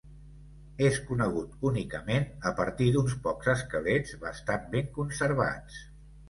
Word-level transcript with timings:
És 0.85 0.95
conegut 1.09 1.67
únicament 1.71 2.25
a 2.51 2.53
partir 2.61 2.87
d'uns 2.95 3.13
pocs 3.27 3.51
esquelets 3.55 4.17
bastant 4.25 4.65
ben 4.73 4.91
conservats. 4.99 5.79